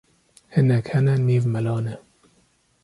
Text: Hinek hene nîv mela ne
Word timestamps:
Hinek 0.53 0.85
hene 0.91 1.13
nîv 1.27 1.43
mela 1.53 1.75
ne 1.85 1.95